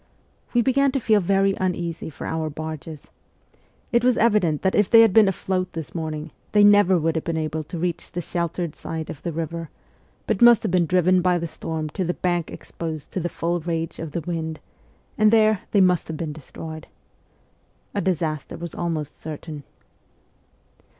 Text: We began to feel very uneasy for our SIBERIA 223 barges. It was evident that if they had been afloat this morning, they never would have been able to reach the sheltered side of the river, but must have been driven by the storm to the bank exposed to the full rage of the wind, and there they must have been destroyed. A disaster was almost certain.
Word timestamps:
We 0.55 0.63
began 0.63 0.91
to 0.93 0.99
feel 0.99 1.21
very 1.21 1.53
uneasy 1.59 2.09
for 2.09 2.25
our 2.25 2.47
SIBERIA 2.49 2.55
223 2.55 2.63
barges. 2.63 3.11
It 3.91 4.03
was 4.03 4.17
evident 4.17 4.63
that 4.63 4.73
if 4.73 4.89
they 4.89 5.01
had 5.01 5.13
been 5.13 5.27
afloat 5.27 5.73
this 5.73 5.93
morning, 5.93 6.31
they 6.53 6.63
never 6.63 6.97
would 6.97 7.15
have 7.15 7.23
been 7.23 7.37
able 7.37 7.63
to 7.65 7.77
reach 7.77 8.11
the 8.11 8.19
sheltered 8.19 8.73
side 8.73 9.11
of 9.11 9.21
the 9.21 9.31
river, 9.31 9.69
but 10.25 10.41
must 10.41 10.63
have 10.63 10.71
been 10.71 10.87
driven 10.87 11.21
by 11.21 11.37
the 11.37 11.45
storm 11.45 11.87
to 11.91 12.03
the 12.03 12.15
bank 12.15 12.49
exposed 12.49 13.11
to 13.11 13.19
the 13.19 13.29
full 13.29 13.59
rage 13.59 13.99
of 13.99 14.13
the 14.13 14.21
wind, 14.21 14.59
and 15.19 15.29
there 15.29 15.61
they 15.69 15.81
must 15.81 16.07
have 16.07 16.17
been 16.17 16.33
destroyed. 16.33 16.87
A 17.93 18.01
disaster 18.01 18.57
was 18.57 18.73
almost 18.73 19.19
certain. 19.21 19.61